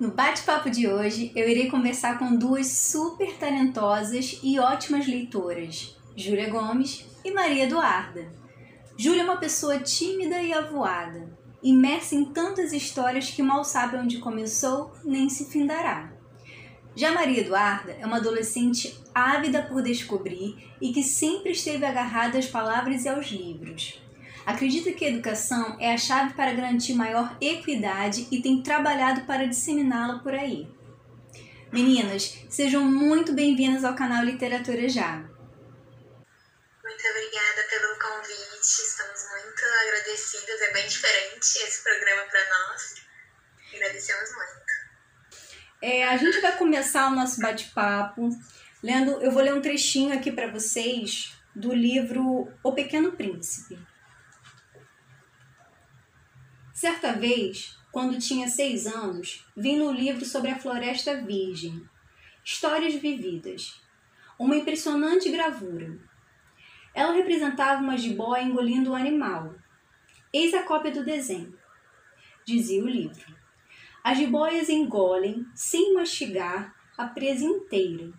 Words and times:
No 0.00 0.10
bate-papo 0.10 0.70
de 0.70 0.88
hoje, 0.88 1.30
eu 1.36 1.46
irei 1.46 1.68
conversar 1.68 2.18
com 2.18 2.34
duas 2.34 2.68
super 2.68 3.36
talentosas 3.36 4.40
e 4.42 4.58
ótimas 4.58 5.06
leitoras, 5.06 5.94
Júlia 6.16 6.48
Gomes 6.48 7.04
e 7.22 7.30
Maria 7.30 7.64
Eduarda. 7.64 8.32
Júlia 8.96 9.20
é 9.20 9.24
uma 9.24 9.36
pessoa 9.36 9.78
tímida 9.78 10.40
e 10.40 10.54
avoada, 10.54 11.28
imersa 11.62 12.14
em 12.14 12.24
tantas 12.24 12.72
histórias 12.72 13.30
que 13.30 13.42
mal 13.42 13.62
sabe 13.62 13.98
onde 13.98 14.20
começou 14.20 14.90
nem 15.04 15.28
se 15.28 15.50
findará. 15.50 16.10
Já 16.96 17.12
Maria 17.12 17.42
Eduarda 17.42 17.92
é 17.92 18.06
uma 18.06 18.16
adolescente 18.16 18.98
ávida 19.14 19.64
por 19.64 19.82
descobrir 19.82 20.66
e 20.80 20.94
que 20.94 21.02
sempre 21.02 21.52
esteve 21.52 21.84
agarrada 21.84 22.38
às 22.38 22.46
palavras 22.46 23.04
e 23.04 23.08
aos 23.10 23.26
livros. 23.26 24.00
Acredita 24.46 24.92
que 24.92 25.04
a 25.04 25.08
educação 25.08 25.76
é 25.78 25.92
a 25.92 25.98
chave 25.98 26.34
para 26.34 26.52
garantir 26.52 26.94
maior 26.94 27.36
equidade 27.40 28.26
e 28.30 28.42
tem 28.42 28.62
trabalhado 28.62 29.26
para 29.26 29.46
disseminá-la 29.46 30.18
por 30.20 30.34
aí. 30.34 30.68
Meninas, 31.72 32.36
sejam 32.48 32.84
muito 32.84 33.32
bem-vindas 33.32 33.84
ao 33.84 33.94
canal 33.94 34.24
Literatura 34.24 34.88
Já. 34.88 35.18
Muito 35.18 37.08
obrigada 37.08 37.62
pelo 37.70 37.98
convite, 37.98 38.60
estamos 38.60 39.20
muito 39.30 39.62
agradecidas, 39.82 40.60
é 40.62 40.72
bem 40.72 40.88
diferente 40.88 41.58
esse 41.64 41.82
programa 41.84 42.22
para 42.22 42.40
nós. 42.48 42.94
Agradecemos 43.72 44.30
muito. 44.34 44.60
É, 45.82 46.08
a 46.08 46.16
gente 46.16 46.40
vai 46.40 46.56
começar 46.56 47.06
o 47.06 47.14
nosso 47.14 47.40
bate-papo 47.40 48.30
lendo, 48.82 49.22
eu 49.22 49.30
vou 49.30 49.42
ler 49.42 49.54
um 49.54 49.62
trechinho 49.62 50.12
aqui 50.12 50.32
para 50.32 50.50
vocês 50.50 51.32
do 51.54 51.72
livro 51.72 52.52
O 52.62 52.72
Pequeno 52.72 53.12
Príncipe. 53.12 53.78
Certa 56.80 57.12
vez, 57.12 57.76
quando 57.92 58.18
tinha 58.18 58.48
seis 58.48 58.86
anos, 58.86 59.44
vi 59.54 59.76
no 59.76 59.92
livro 59.92 60.24
sobre 60.24 60.50
a 60.50 60.58
Floresta 60.58 61.14
Virgem, 61.14 61.86
Histórias 62.42 62.94
Vividas, 62.94 63.82
uma 64.38 64.56
impressionante 64.56 65.30
gravura. 65.30 65.98
Ela 66.94 67.12
representava 67.12 67.82
uma 67.82 67.98
jiboia 67.98 68.44
engolindo 68.44 68.92
um 68.92 68.96
animal. 68.96 69.54
Eis 70.32 70.54
a 70.54 70.62
cópia 70.62 70.90
do 70.90 71.04
desenho. 71.04 71.54
Dizia 72.46 72.82
o 72.82 72.88
livro. 72.88 73.26
As 74.02 74.16
jiboias 74.16 74.70
engolem, 74.70 75.44
sem 75.54 75.92
mastigar, 75.92 76.74
a 76.96 77.04
presa 77.04 77.44
inteira, 77.44 78.10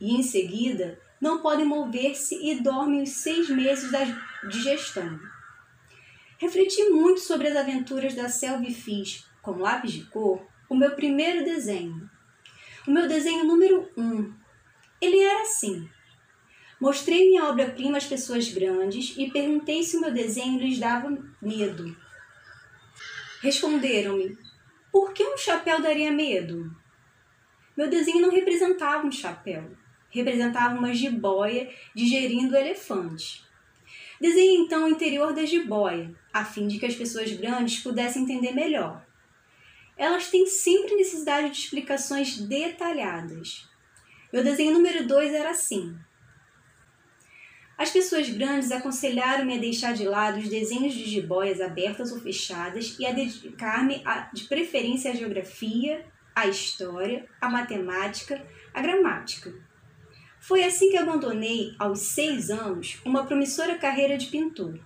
e 0.00 0.16
em 0.16 0.22
seguida 0.22 0.98
não 1.20 1.42
podem 1.42 1.66
mover-se 1.66 2.34
e 2.50 2.62
dormem 2.62 3.02
os 3.02 3.10
seis 3.10 3.50
meses 3.50 3.92
da 3.92 4.06
digestão. 4.48 5.20
Refleti 6.38 6.90
muito 6.90 7.20
sobre 7.20 7.48
as 7.48 7.56
aventuras 7.56 8.14
da 8.14 8.28
selva 8.28 8.64
e 8.64 8.74
fiz, 8.74 9.26
com 9.40 9.52
lápis 9.52 9.92
de 9.92 10.04
cor, 10.04 10.46
o 10.68 10.74
meu 10.74 10.94
primeiro 10.94 11.44
desenho. 11.44 12.10
O 12.86 12.90
meu 12.90 13.08
desenho 13.08 13.44
número 13.44 13.90
um. 13.96 14.32
Ele 15.00 15.18
era 15.18 15.42
assim. 15.42 15.88
Mostrei 16.78 17.30
minha 17.30 17.44
obra-prima 17.44 17.96
às 17.96 18.04
pessoas 18.04 18.48
grandes 18.52 19.14
e 19.16 19.30
perguntei 19.30 19.82
se 19.82 19.96
o 19.96 20.00
meu 20.00 20.12
desenho 20.12 20.60
lhes 20.60 20.78
dava 20.78 21.16
medo. 21.40 21.96
Responderam-me: 23.40 24.36
Por 24.92 25.14
que 25.14 25.24
um 25.24 25.38
chapéu 25.38 25.80
daria 25.80 26.12
medo? 26.12 26.70
Meu 27.74 27.88
desenho 27.88 28.20
não 28.20 28.30
representava 28.30 29.06
um 29.06 29.12
chapéu, 29.12 29.74
representava 30.10 30.78
uma 30.78 30.92
jiboia 30.92 31.72
digerindo 31.94 32.56
elefante. 32.56 33.45
Desenhe 34.20 34.56
então 34.56 34.84
o 34.84 34.88
interior 34.88 35.32
da 35.32 35.44
jiboia, 35.44 36.14
a 36.32 36.44
fim 36.44 36.66
de 36.66 36.78
que 36.78 36.86
as 36.86 36.94
pessoas 36.94 37.30
grandes 37.32 37.82
pudessem 37.82 38.22
entender 38.22 38.52
melhor. 38.52 39.04
Elas 39.96 40.30
têm 40.30 40.46
sempre 40.46 40.94
necessidade 40.94 41.50
de 41.50 41.58
explicações 41.58 42.38
detalhadas. 42.38 43.68
Meu 44.32 44.42
desenho 44.42 44.72
número 44.72 45.06
2 45.06 45.32
era 45.32 45.50
assim. 45.50 45.96
As 47.78 47.90
pessoas 47.90 48.28
grandes 48.30 48.72
aconselharam-me 48.72 49.56
a 49.56 49.60
deixar 49.60 49.92
de 49.92 50.04
lado 50.04 50.38
os 50.38 50.48
desenhos 50.48 50.94
de 50.94 51.04
jiboias 51.04 51.60
abertas 51.60 52.10
ou 52.10 52.20
fechadas 52.20 52.96
e 52.98 53.04
a 53.04 53.12
dedicar-me 53.12 54.02
de 54.32 54.44
preferência 54.44 55.10
à 55.10 55.14
geografia, 55.14 56.06
à 56.34 56.46
história, 56.46 57.26
à 57.38 57.50
matemática, 57.50 58.42
à 58.72 58.80
gramática. 58.80 59.54
Foi 60.46 60.62
assim 60.62 60.90
que 60.90 60.96
abandonei, 60.96 61.74
aos 61.76 61.98
seis 61.98 62.50
anos, 62.50 63.00
uma 63.04 63.26
promissora 63.26 63.76
carreira 63.78 64.16
de 64.16 64.26
pintor 64.26 64.78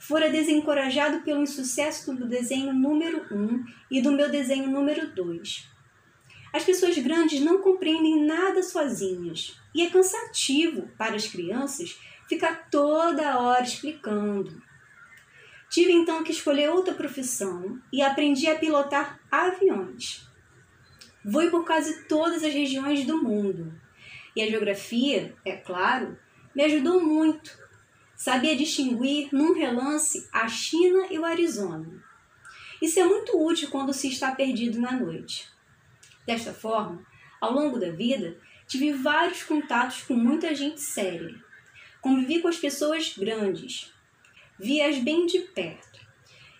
fora 0.00 0.28
desencorajado 0.28 1.20
pelo 1.20 1.42
insucesso 1.42 2.12
do 2.12 2.28
desenho 2.28 2.72
número 2.74 3.24
1 3.32 3.36
um 3.36 3.64
e 3.88 4.02
do 4.02 4.10
meu 4.10 4.28
desenho 4.28 4.68
número 4.68 5.14
2. 5.14 5.68
As 6.52 6.64
pessoas 6.64 6.98
grandes 6.98 7.40
não 7.40 7.62
compreendem 7.62 8.26
nada 8.26 8.64
sozinhas 8.64 9.56
e 9.72 9.82
é 9.82 9.90
cansativo 9.90 10.88
para 10.98 11.14
as 11.14 11.28
crianças 11.28 11.96
ficar 12.28 12.68
toda 12.68 13.38
hora 13.38 13.62
explicando. 13.62 14.60
Tive 15.70 15.92
então 15.92 16.24
que 16.24 16.32
escolher 16.32 16.68
outra 16.68 16.94
profissão 16.94 17.80
e 17.92 18.02
aprendi 18.02 18.48
a 18.48 18.58
pilotar 18.58 19.20
aviões. 19.30 20.26
Voei 21.24 21.48
por 21.48 21.64
quase 21.64 22.08
todas 22.08 22.42
as 22.42 22.52
regiões 22.52 23.06
do 23.06 23.22
mundo 23.22 23.83
e 24.34 24.42
a 24.42 24.48
geografia, 24.48 25.34
é 25.44 25.56
claro, 25.56 26.18
me 26.54 26.62
ajudou 26.64 27.00
muito 27.00 27.64
Sabia 28.16 28.56
distinguir 28.56 29.28
num 29.32 29.52
relance 29.52 30.28
a 30.32 30.48
China 30.48 31.08
e 31.10 31.18
o 31.18 31.24
Arizona. 31.24 32.02
Isso 32.80 33.00
é 33.00 33.04
muito 33.04 33.36
útil 33.36 33.68
quando 33.70 33.92
se 33.92 34.08
está 34.08 34.32
perdido 34.34 34.80
na 34.80 34.92
noite. 34.92 35.48
Desta 36.24 36.54
forma, 36.54 37.04
ao 37.40 37.52
longo 37.52 37.78
da 37.78 37.90
vida, 37.90 38.38
tive 38.68 38.92
vários 38.92 39.42
contatos 39.42 40.02
com 40.02 40.14
muita 40.14 40.54
gente 40.54 40.80
séria. 40.80 41.34
Convivi 42.00 42.40
com 42.40 42.48
as 42.48 42.56
pessoas 42.56 43.14
grandes. 43.18 43.92
Vi-as 44.58 44.98
bem 44.98 45.26
de 45.26 45.40
perto. 45.40 46.00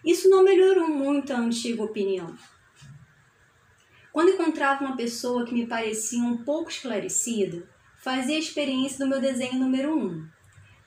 Isso 0.04 0.28
não 0.28 0.42
melhorou 0.42 0.88
muito 0.88 1.32
a 1.32 1.38
antiga 1.38 1.82
opinião. 1.82 2.36
Quando 4.14 4.30
encontrava 4.30 4.84
uma 4.84 4.97
pessoa 4.97 5.44
que 5.44 5.52
me 5.52 5.66
parecia 5.66 6.22
um 6.22 6.44
pouco 6.44 6.70
esclarecida, 6.70 7.69
fazia 7.98 8.36
a 8.36 8.38
experiência 8.38 9.04
do 9.04 9.10
meu 9.10 9.20
desenho 9.20 9.58
número 9.58 9.92
1. 9.92 10.06
Um 10.06 10.28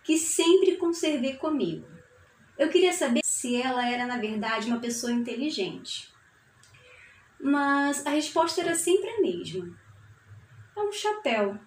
que 0.01 0.17
sempre 0.17 0.77
conservei 0.77 1.35
comigo. 1.35 1.85
Eu 2.57 2.69
queria 2.69 2.93
saber 2.93 3.19
se 3.25 3.61
ela 3.61 3.85
era, 3.85 4.05
na 4.05 4.17
verdade, 4.17 4.67
uma 4.67 4.79
pessoa 4.79 5.11
inteligente. 5.11 6.09
Mas 7.37 8.07
a 8.07 8.11
resposta 8.11 8.61
era 8.61 8.73
sempre 8.73 9.09
a 9.09 9.19
mesma. 9.19 9.77
É 10.77 10.79
um 10.79 10.93
chapéu. 10.93 11.59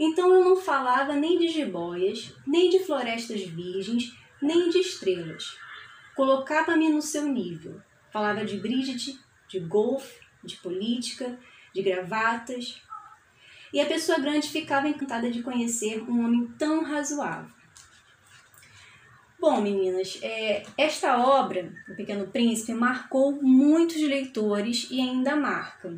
Então 0.00 0.32
eu 0.32 0.42
não 0.42 0.56
falava 0.56 1.12
nem 1.12 1.38
de 1.38 1.48
jiboias, 1.48 2.34
nem 2.46 2.70
de 2.70 2.78
florestas 2.78 3.42
virgens, 3.42 4.16
nem 4.40 4.70
de 4.70 4.78
estrelas. 4.78 5.54
Colocava-me 6.16 6.88
no 6.88 7.02
seu 7.02 7.26
nível. 7.26 7.78
Falava 8.10 8.42
de 8.42 8.56
Brigitte, 8.56 9.20
de 9.50 9.60
golfe, 9.60 10.26
de 10.42 10.56
política, 10.56 11.38
de 11.74 11.82
gravatas. 11.82 12.82
E 13.72 13.80
a 13.80 13.86
pessoa 13.86 14.18
grande 14.18 14.48
ficava 14.48 14.88
encantada 14.88 15.30
de 15.30 15.42
conhecer 15.42 16.02
um 16.02 16.24
homem 16.24 16.46
tão 16.58 16.82
razoável. 16.84 17.58
Bom, 19.40 19.60
meninas, 19.60 20.18
é, 20.20 20.64
esta 20.76 21.16
obra, 21.16 21.72
O 21.88 21.94
Pequeno 21.94 22.26
Príncipe, 22.26 22.72
marcou 22.72 23.40
muitos 23.40 24.02
leitores 24.02 24.88
e 24.90 25.00
ainda 25.00 25.36
marca, 25.36 25.96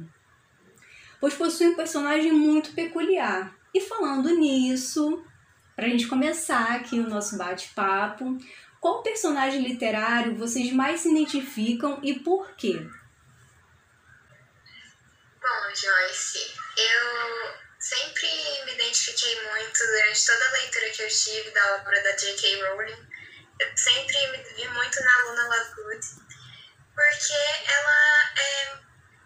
pois 1.19 1.33
possui 1.33 1.69
um 1.69 1.75
personagem 1.75 2.33
muito 2.33 2.75
peculiar. 2.75 3.57
E 3.73 3.81
falando 3.81 4.37
nisso, 4.37 5.25
para 5.75 5.87
a 5.87 5.89
gente 5.89 6.07
começar 6.07 6.75
aqui 6.75 7.01
o 7.01 7.09
nosso 7.09 7.39
bate-papo, 7.39 8.37
qual 8.79 9.03
personagem 9.03 9.63
literário 9.63 10.37
vocês 10.37 10.71
mais 10.71 11.01
se 11.01 11.11
identificam 11.11 11.99
e 12.03 12.13
por 12.13 12.55
quê? 12.57 12.87
Bom, 15.41 15.75
Joyce, 15.75 16.55
eu 16.77 17.55
sempre 17.79 18.29
me 18.67 18.75
identifiquei 18.75 19.43
muito 19.51 19.79
durante 19.79 20.27
toda 20.27 20.49
a 20.49 20.53
leitura 20.53 20.91
que 20.91 21.03
eu 21.03 21.09
tive 21.09 21.51
da 21.51 21.77
obra 21.77 22.03
da 22.03 22.13
J.K. 22.13 22.63
Rowling 22.63 23.11
eu 23.61 23.77
sempre 23.77 24.27
me 24.29 24.39
vi 24.55 24.69
muito 24.69 25.01
na 25.03 25.25
Luna 25.25 25.49
Lovegood, 25.49 26.07
porque 26.95 27.33
ela 27.69 28.33
é 28.39 28.79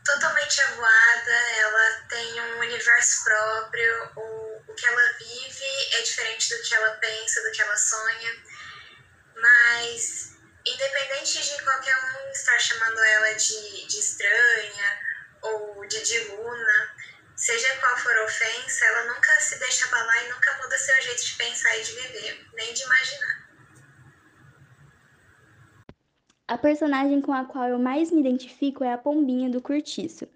totalmente 0.05 0.61
avoada, 0.63 1.31
ela 1.57 2.07
tem 2.09 2.41
um 2.41 2.59
universo 2.59 3.25
próprio, 3.25 4.11
o, 4.17 4.65
o 4.67 4.75
que 4.75 4.87
ela 4.87 5.13
vive 5.19 5.95
é 5.95 6.03
diferente 6.03 6.49
do 6.55 6.63
que 6.63 6.75
ela 6.75 6.91
pensa, 6.97 7.43
do 7.43 7.53
que 7.53 7.63
ela 7.63 7.77
sonha, 7.77 8.43
mas 9.37 10.37
independente 10.67 11.43
de 11.43 11.63
qualquer 11.63 11.97
um 11.97 12.31
estar 12.33 12.59
chamando 12.59 12.99
ela 12.99 13.35
de, 13.35 13.87
de 13.87 13.99
estranha 14.01 15.14
ou 15.45 15.87
de 15.87 16.03
diluna, 16.03 16.95
seja 17.37 17.77
qual 17.81 17.97
for 17.99 18.17
a 18.17 18.25
ofensa, 18.25 18.85
ela 18.87 19.15
nunca 19.15 19.41
se 19.41 19.59
deixa 19.59 19.87
abalar 19.87 20.25
e 20.25 20.29
nunca 20.31 20.59
muda 20.63 20.77
seu 20.79 21.03
jeito 21.03 21.25
de 21.25 21.35
pensar 21.35 21.79
e 21.79 21.83
de 21.83 21.93
viver, 21.93 22.47
nem 22.55 22.73
de 22.73 22.83
imaginar. 22.83 23.45
A 26.47 26.59
personagem 26.59 27.21
com 27.21 27.33
a 27.33 27.45
qual 27.45 27.69
eu 27.69 27.79
mais 27.79 28.11
me 28.11 28.21
identifico 28.21 28.85
é 28.85 28.93
a 28.93 28.99
Pombinha 28.99 29.49
do 29.49 29.63
Curtiço. 29.63 30.29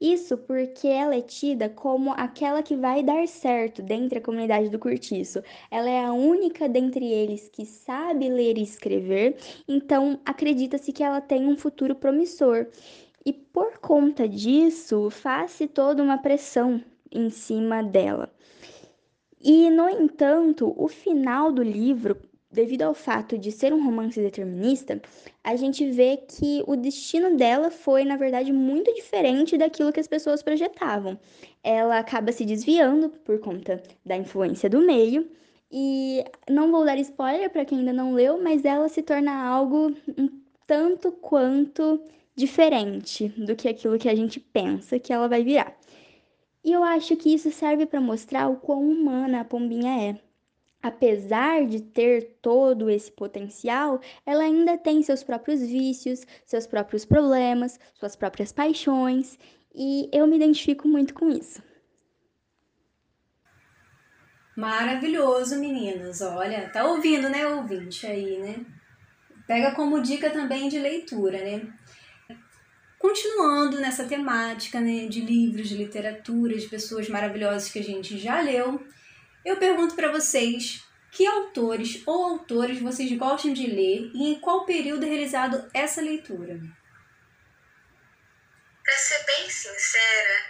Isso 0.00 0.36
porque 0.36 0.88
ela 0.88 1.14
é 1.14 1.22
tida 1.22 1.68
como 1.68 2.10
aquela 2.14 2.60
que 2.60 2.74
vai 2.74 3.04
dar 3.04 3.28
certo 3.28 3.80
dentro 3.80 4.18
da 4.18 4.20
comunidade 4.20 4.68
do 4.68 4.78
Curtiço. 4.80 5.40
Ela 5.70 5.88
é 5.88 6.04
a 6.04 6.12
única 6.12 6.68
dentre 6.68 7.06
eles 7.06 7.48
que 7.48 7.64
sabe 7.64 8.28
ler 8.28 8.58
e 8.58 8.64
escrever, 8.64 9.36
então 9.68 10.20
acredita-se 10.24 10.92
que 10.92 11.04
ela 11.04 11.20
tem 11.20 11.46
um 11.46 11.56
futuro 11.56 11.94
promissor. 11.94 12.66
E 13.24 13.32
por 13.32 13.78
conta 13.78 14.28
disso, 14.28 15.10
faz-se 15.10 15.66
toda 15.66 16.02
uma 16.02 16.18
pressão 16.18 16.82
em 17.10 17.30
cima 17.30 17.82
dela. 17.82 18.32
E, 19.40 19.70
no 19.70 19.88
entanto, 19.88 20.72
o 20.76 20.88
final 20.88 21.52
do 21.52 21.62
livro 21.62 22.16
devido 22.52 22.82
ao 22.82 22.92
fato 22.92 23.38
de 23.38 23.50
ser 23.50 23.72
um 23.72 23.82
romance 23.82 24.20
determinista, 24.20 25.00
a 25.42 25.56
gente 25.56 25.90
vê 25.90 26.18
que 26.18 26.62
o 26.66 26.76
destino 26.76 27.34
dela 27.36 27.70
foi, 27.70 28.04
na 28.04 28.16
verdade, 28.16 28.52
muito 28.52 28.92
diferente 28.94 29.56
daquilo 29.56 29.92
que 29.92 30.00
as 30.00 30.06
pessoas 30.06 30.42
projetavam. 30.42 31.18
Ela 31.64 31.98
acaba 31.98 32.30
se 32.30 32.44
desviando 32.44 33.08
por 33.24 33.40
conta 33.40 33.82
da 34.04 34.16
influência 34.16 34.68
do 34.68 34.80
meio. 34.80 35.26
E 35.70 36.22
não 36.50 36.70
vou 36.70 36.84
dar 36.84 36.98
spoiler 36.98 37.48
para 37.48 37.64
quem 37.64 37.78
ainda 37.78 37.94
não 37.94 38.12
leu, 38.12 38.42
mas 38.42 38.62
ela 38.66 38.90
se 38.90 39.00
torna 39.00 39.32
algo 39.32 39.96
um 40.18 40.28
tanto 40.66 41.10
quanto 41.10 41.98
diferente 42.34 43.28
do 43.28 43.54
que 43.54 43.68
aquilo 43.68 43.98
que 43.98 44.08
a 44.08 44.14
gente 44.14 44.40
pensa 44.40 44.98
que 44.98 45.12
ela 45.12 45.28
vai 45.28 45.42
virar. 45.42 45.76
E 46.64 46.72
eu 46.72 46.82
acho 46.82 47.16
que 47.16 47.34
isso 47.34 47.50
serve 47.50 47.86
para 47.86 48.00
mostrar 48.00 48.48
o 48.48 48.56
quão 48.56 48.88
humana 48.88 49.40
a 49.40 49.44
Pombinha 49.44 50.10
é 50.10 50.32
apesar 50.82 51.64
de 51.64 51.80
ter 51.80 52.38
todo 52.42 52.90
esse 52.90 53.10
potencial, 53.10 54.00
ela 54.26 54.42
ainda 54.42 54.76
tem 54.76 55.02
seus 55.02 55.22
próprios 55.22 55.60
vícios, 55.60 56.26
seus 56.44 56.66
próprios 56.66 57.04
problemas, 57.04 57.78
suas 57.94 58.16
próprias 58.16 58.50
paixões, 58.50 59.38
e 59.74 60.10
eu 60.12 60.26
me 60.26 60.36
identifico 60.36 60.88
muito 60.88 61.14
com 61.14 61.30
isso. 61.30 61.62
Maravilhoso, 64.56 65.58
meninas. 65.58 66.20
Olha, 66.20 66.68
tá 66.68 66.84
ouvindo, 66.84 67.28
né, 67.30 67.46
ouvinte 67.46 68.06
aí, 68.06 68.38
né? 68.38 68.66
Pega 69.46 69.74
como 69.74 70.02
dica 70.02 70.30
também 70.30 70.68
de 70.68 70.78
leitura, 70.78 71.38
né? 71.38 71.72
Continuando 73.02 73.80
nessa 73.80 74.04
temática, 74.04 74.80
né, 74.80 75.06
de 75.08 75.22
livros, 75.22 75.68
de 75.68 75.74
literatura, 75.74 76.56
de 76.56 76.68
pessoas 76.68 77.08
maravilhosas 77.08 77.68
que 77.68 77.80
a 77.80 77.82
gente 77.82 78.16
já 78.16 78.40
leu, 78.40 78.80
eu 79.44 79.56
pergunto 79.56 79.96
para 79.96 80.12
vocês 80.12 80.84
que 81.10 81.26
autores 81.26 82.00
ou 82.06 82.24
autores 82.26 82.80
vocês 82.80 83.10
gostam 83.18 83.52
de 83.52 83.66
ler 83.66 84.08
e 84.14 84.30
em 84.30 84.38
qual 84.38 84.64
período 84.64 85.04
é 85.04 85.08
realizado 85.08 85.68
essa 85.74 86.00
leitura. 86.00 86.60
Para 88.84 88.96
ser 88.96 89.24
bem 89.24 89.50
sincera, 89.50 90.46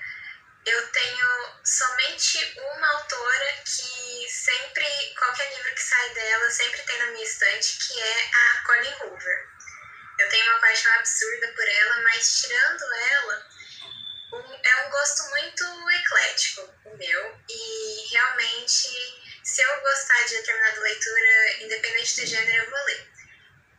eu 0.66 0.88
tenho 0.88 1.28
somente 1.64 2.38
uma 2.58 2.87
autora 2.98 3.62
que 3.64 4.28
sempre, 4.31 4.84
qualquer 5.19 5.56
livro 5.56 5.75
que 5.75 5.82
sai 5.82 6.10
dela, 6.12 6.50
sempre 6.50 6.82
tem 6.82 6.98
na 6.98 7.12
minha 7.12 7.25
estante, 7.25 7.78
que 7.78 7.98
é 7.98 8.31
a 8.31 8.66
Colleen 8.66 8.94
Hoover. 9.05 9.52
Eu 10.22 10.28
tenho 10.28 10.50
uma 10.50 10.60
paixão 10.60 10.92
absurda 10.92 11.48
por 11.48 11.66
ela, 11.66 12.00
mas 12.02 12.40
tirando 12.40 12.94
ela, 12.94 13.46
um, 14.34 14.60
é 14.62 14.86
um 14.86 14.90
gosto 14.90 15.24
muito 15.30 15.64
eclético 15.90 16.74
o 16.84 16.96
meu 16.96 17.40
e 17.48 18.08
realmente 18.12 18.88
se 19.42 19.62
eu 19.62 19.80
gostar 19.80 20.22
de 20.26 20.36
determinada 20.36 20.80
leitura, 20.80 21.62
independente 21.62 22.20
do 22.20 22.26
gênero, 22.26 22.64
eu 22.64 22.70
vou 22.70 22.84
ler. 22.84 23.10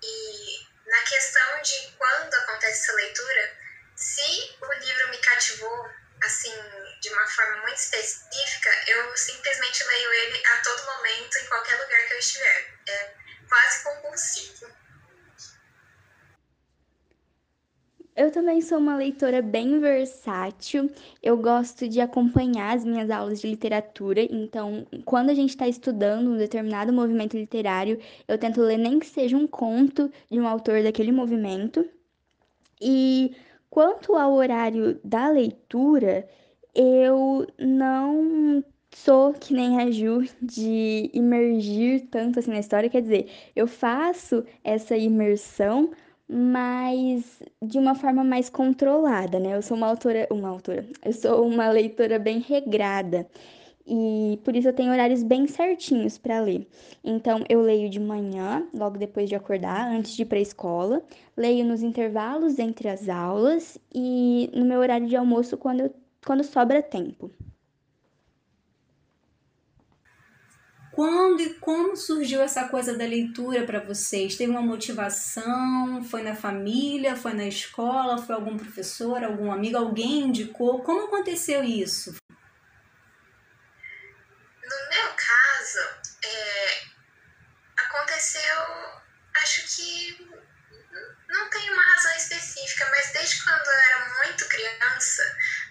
E 0.03 0.67
na 0.85 1.01
questão 1.03 1.61
de 1.61 1.93
quando 1.97 2.33
acontece 2.33 2.81
essa 2.81 2.93
leitura, 2.93 3.57
se 3.95 4.57
o 4.61 4.73
livro 4.73 5.09
me 5.11 5.17
cativou 5.19 5.89
assim 6.25 6.53
de 6.99 7.09
uma 7.09 7.27
forma 7.29 7.61
muito 7.61 7.77
específica, 7.77 8.69
eu 8.87 9.15
simplesmente 9.15 9.81
leio 9.81 10.13
ele 10.13 10.45
a 10.45 10.57
todo 10.57 10.85
momento 10.85 11.37
em 11.37 11.45
qualquer 11.45 11.81
lugar 11.81 12.07
que 12.07 12.13
eu 12.13 12.19
estiver. 12.19 12.79
É 12.89 13.13
quase 13.47 13.83
compulsivo. 13.83 14.82
Eu 18.15 18.30
também 18.31 18.62
sou 18.62 18.77
uma 18.77 18.95
leitora 18.95 19.42
bem 19.42 19.80
versátil. 19.80 20.89
Eu 21.21 21.36
gosto 21.36 21.88
de 21.89 22.00
acompanhar 22.00 22.75
as 22.75 22.86
minhas 22.86 23.10
aulas 23.10 23.42
de 23.42 23.48
literatura. 23.48 24.21
Então, 24.21 24.86
quando 25.04 25.31
a 25.31 25.33
gente 25.33 25.50
está 25.50 25.68
estudando 25.68 26.30
um 26.30 26.38
determinado 26.38 26.94
movimento 26.94 27.36
literário, 27.36 28.00
eu 28.27 28.38
tento 28.38 28.62
ler 28.62 28.77
nem 28.77 29.00
que 29.00 29.07
seja 29.07 29.36
um 29.36 29.48
conto 29.48 30.12
de 30.30 30.39
um 30.39 30.48
autor 30.48 30.83
daquele 30.83 31.12
movimento. 31.12 31.83
E 32.80 33.36
quanto 33.68 34.15
ao 34.15 34.33
horário 34.33 35.00
da 35.04 35.30
leitura, 35.30 36.30
eu 36.75 37.48
não 37.57 38.63
sou 38.92 39.33
que 39.33 39.56
nem 39.56 39.81
a 39.81 39.89
Ju 39.89 40.24
de 40.39 41.10
imergir 41.13 42.07
tanto 42.12 42.38
assim 42.38 42.51
na 42.51 42.60
história. 42.60 42.92
Quer 42.92 43.01
dizer, 43.01 43.27
eu 43.56 43.65
faço 43.65 44.44
essa 44.63 44.95
imersão 44.95 45.89
mas 46.33 47.41
de 47.62 47.77
uma 47.77 47.94
forma 47.94 48.24
mais 48.24 48.50
controlada, 48.50 49.39
né? 49.39 49.56
Eu 49.56 49.62
sou 49.62 49.77
uma 49.77 49.88
autora, 49.88 50.27
uma 50.31 50.50
autora, 50.50 50.85
eu 51.06 51.13
sou 51.13 51.47
uma 51.47 51.69
leitora 51.69 52.18
bem 52.18 52.39
regrada 52.39 53.27
e 53.85 54.39
por 54.44 54.56
isso 54.56 54.69
eu 54.69 54.74
tenho 54.74 54.91
horários 54.91 55.21
bem 55.24 55.45
certinhos 55.47 56.18
para 56.18 56.39
ler. 56.41 56.68
Então 57.03 57.44
eu 57.50 57.62
leio 57.62 57.89
de 57.89 58.00
manhã, 58.00 58.68
logo 58.74 58.97
depois 58.97 59.30
de 59.30 59.35
acordar, 59.35 59.88
antes 59.88 60.15
de 60.15 60.24
ir 60.24 60.25
para 60.25 60.39
a 60.39 60.41
escola, 60.41 61.03
leio 61.38 61.65
nos 61.65 61.83
intervalos 61.83 62.57
entre 62.59 62.89
as 62.89 63.07
aulas 63.09 63.77
e 63.94 64.50
no 64.53 64.65
meu 64.65 64.79
horário 64.79 65.07
de 65.07 65.15
almoço 65.15 65.57
quando 65.57 65.81
eu, 65.81 65.94
quando 66.25 66.44
sobra 66.44 66.81
tempo. 66.81 67.29
Quando 70.93 71.41
e 71.41 71.55
como 71.55 71.95
surgiu 71.97 72.39
essa 72.39 72.67
coisa 72.67 72.95
da 72.95 73.03
leitura 73.03 73.65
para 73.65 73.79
vocês? 73.79 74.35
Teve 74.35 74.51
uma 74.51 74.61
motivação? 74.61 76.03
Foi 76.03 76.21
na 76.21 76.35
família? 76.35 77.15
Foi 77.15 77.33
na 77.33 77.47
escola? 77.47 78.21
Foi 78.21 78.35
algum 78.35 78.55
professor? 78.55 79.23
Algum 79.23 79.51
amigo? 79.51 79.75
Alguém 79.75 80.19
indicou? 80.25 80.83
Como 80.83 81.07
aconteceu 81.07 81.63
isso? 81.63 82.15
No 84.61 84.89
meu 84.91 85.09
caso, 85.15 85.79
é, 86.23 86.83
aconteceu, 87.75 88.55
acho 89.41 89.75
que 89.75 90.29
não 91.27 91.49
tem 91.49 91.71
uma 91.71 91.81
razão 91.81 92.11
específica, 92.17 92.87
mas 92.91 93.11
desde 93.13 93.43
quando 93.43 93.65
eu 93.65 93.79
era 93.89 94.13
muito 94.23 94.47
criança, 94.47 95.23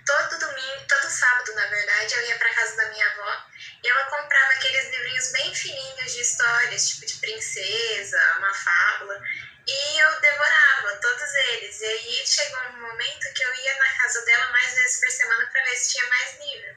todo 0.05 0.39
domingo, 0.39 0.87
todo 0.89 1.11
sábado, 1.11 1.55
na 1.55 1.67
verdade, 1.67 2.15
eu 2.15 2.27
ia 2.29 2.37
para 2.37 2.55
casa 2.55 2.77
da 2.77 2.91
minha 2.91 3.07
avó 3.07 3.45
e 3.83 3.89
ela 3.89 4.05
comprava 4.05 4.53
aqueles 4.53 4.91
livrinhos 4.91 5.33
bem 5.33 5.55
fininhos 5.55 6.13
de 6.13 6.21
histórias, 6.21 6.89
tipo 6.89 7.07
de 7.07 7.17
princesa, 7.19 8.37
uma 8.39 8.53
fábula, 8.55 9.21
e 9.67 9.99
eu 9.99 10.21
devorava 10.21 10.97
todos 10.97 11.35
eles. 11.35 11.81
E 11.81 11.87
aí 11.87 12.27
chegou 12.27 12.61
um 12.61 12.81
momento 12.81 13.33
que 13.35 13.43
eu 13.43 13.55
ia 13.55 13.79
na 13.79 13.99
casa 13.99 14.25
dela 14.25 14.49
mais 14.49 14.75
vezes 14.75 15.01
por 15.01 15.11
semana 15.11 15.47
para 15.47 15.65
ver 15.65 15.77
se 15.77 15.93
tinha 15.93 16.09
mais 16.09 16.39
livro. 16.39 16.77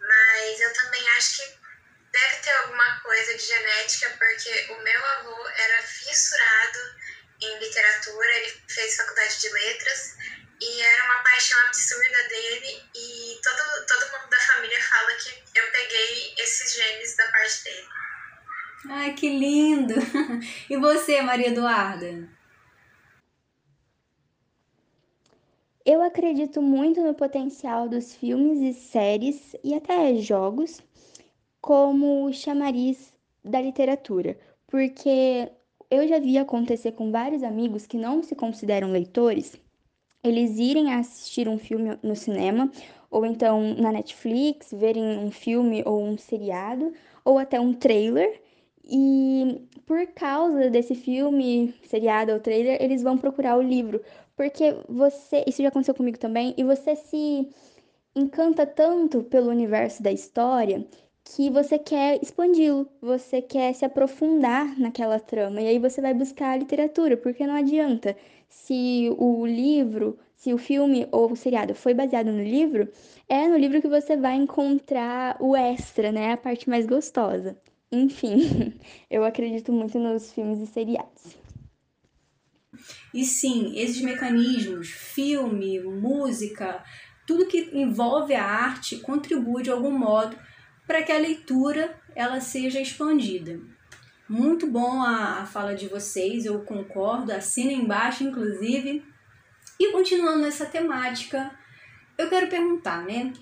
Mas 0.00 0.60
eu 0.60 0.72
também 0.74 1.08
acho 1.10 1.36
que 1.36 1.58
deve 2.10 2.36
ter 2.36 2.52
alguma 2.52 3.00
coisa 3.00 3.34
de 3.34 3.44
genética, 3.44 4.10
porque 4.18 4.66
o 4.72 4.82
meu 4.82 5.06
avô 5.06 5.48
era 5.48 5.82
fissurado 5.82 6.78
em 7.40 7.58
literatura, 7.58 8.36
ele 8.36 8.62
fez 8.68 8.96
faculdade 8.96 9.40
de 9.40 9.48
letras 9.48 10.16
e 10.62 10.80
era 10.80 11.04
uma 11.04 11.22
paixão 11.24 11.58
absurda 11.66 12.28
dele 12.28 12.82
e 12.94 13.40
todo, 13.42 13.86
todo 13.86 14.12
mundo 14.12 14.30
da 14.30 14.38
família 14.38 14.80
fala 14.80 15.12
que 15.14 15.58
eu 15.58 15.72
peguei 15.72 16.34
esses 16.38 16.74
genes 16.74 17.16
da 17.16 17.24
parte 17.32 17.64
dele. 17.64 17.88
Ai, 18.90 19.14
que 19.14 19.28
lindo! 19.28 19.94
E 20.70 20.76
você, 20.76 21.20
Maria 21.20 21.48
Eduarda? 21.48 22.28
Eu 25.84 26.00
acredito 26.00 26.62
muito 26.62 27.02
no 27.02 27.14
potencial 27.14 27.88
dos 27.88 28.14
filmes 28.14 28.60
e 28.60 28.72
séries 28.72 29.56
e 29.64 29.74
até 29.74 30.14
jogos 30.16 30.80
como 31.60 32.32
chamariz 32.32 33.12
da 33.44 33.60
literatura, 33.60 34.38
porque 34.68 35.50
eu 35.90 36.06
já 36.06 36.18
vi 36.18 36.38
acontecer 36.38 36.92
com 36.92 37.10
vários 37.10 37.42
amigos 37.42 37.86
que 37.86 37.96
não 37.96 38.22
se 38.22 38.34
consideram 38.34 38.90
leitores, 38.92 39.56
eles 40.24 40.58
irem 40.58 40.92
assistir 40.94 41.48
um 41.48 41.58
filme 41.58 41.98
no 42.02 42.14
cinema, 42.16 42.70
ou 43.10 43.26
então 43.26 43.74
na 43.74 43.92
Netflix, 43.92 44.70
verem 44.72 45.18
um 45.18 45.30
filme 45.30 45.82
ou 45.84 46.02
um 46.02 46.16
seriado, 46.16 46.92
ou 47.24 47.38
até 47.38 47.60
um 47.60 47.72
trailer, 47.74 48.40
e 48.84 49.60
por 49.86 50.06
causa 50.08 50.70
desse 50.70 50.94
filme, 50.94 51.74
seriado 51.84 52.32
ou 52.32 52.40
trailer, 52.40 52.82
eles 52.82 53.02
vão 53.02 53.16
procurar 53.18 53.56
o 53.56 53.62
livro, 53.62 54.00
porque 54.36 54.74
você, 54.88 55.44
isso 55.46 55.62
já 55.62 55.68
aconteceu 55.68 55.94
comigo 55.94 56.18
também, 56.18 56.54
e 56.56 56.64
você 56.64 56.96
se 56.96 57.48
encanta 58.14 58.66
tanto 58.66 59.22
pelo 59.24 59.50
universo 59.50 60.02
da 60.02 60.12
história 60.12 60.86
que 61.24 61.50
você 61.50 61.78
quer 61.78 62.18
expandi-lo, 62.22 62.88
você 63.00 63.40
quer 63.40 63.72
se 63.74 63.84
aprofundar 63.84 64.78
naquela 64.78 65.18
trama, 65.20 65.60
e 65.62 65.68
aí 65.68 65.78
você 65.78 66.00
vai 66.00 66.12
buscar 66.14 66.50
a 66.52 66.56
literatura, 66.56 67.16
porque 67.16 67.46
não 67.46 67.54
adianta. 67.54 68.16
Se 68.52 69.10
o 69.18 69.46
livro, 69.46 70.18
se 70.36 70.52
o 70.52 70.58
filme 70.58 71.08
ou 71.10 71.32
o 71.32 71.36
seriado 71.36 71.74
foi 71.74 71.94
baseado 71.94 72.30
no 72.30 72.42
livro, 72.42 72.86
é 73.26 73.48
no 73.48 73.56
livro 73.56 73.80
que 73.80 73.88
você 73.88 74.14
vai 74.14 74.36
encontrar 74.36 75.36
o 75.40 75.56
extra, 75.56 76.12
né? 76.12 76.32
A 76.32 76.36
parte 76.36 76.68
mais 76.68 76.86
gostosa. 76.86 77.58
Enfim, 77.90 78.74
eu 79.10 79.24
acredito 79.24 79.72
muito 79.72 79.98
nos 79.98 80.32
filmes 80.32 80.60
e 80.60 80.66
seriados. 80.66 81.36
E 83.12 83.24
sim, 83.24 83.72
esses 83.76 84.02
mecanismos, 84.02 84.88
filme, 84.90 85.80
música, 85.80 86.84
tudo 87.26 87.46
que 87.46 87.70
envolve 87.72 88.34
a 88.34 88.44
arte 88.44 88.98
contribui 88.98 89.62
de 89.62 89.70
algum 89.70 89.98
modo 89.98 90.36
para 90.86 91.02
que 91.02 91.10
a 91.10 91.18
leitura 91.18 91.98
ela 92.14 92.38
seja 92.40 92.80
expandida. 92.80 93.58
Muito 94.28 94.66
bom 94.66 95.02
a, 95.02 95.40
a 95.40 95.46
fala 95.46 95.74
de 95.74 95.88
vocês, 95.88 96.44
eu 96.44 96.60
concordo, 96.60 97.32
assina 97.32 97.72
embaixo, 97.72 98.24
inclusive. 98.24 99.04
E 99.78 99.92
continuando 99.92 100.42
nessa 100.42 100.66
temática, 100.66 101.50
eu 102.16 102.28
quero 102.28 102.48
perguntar, 102.48 103.04
né? 103.04 103.32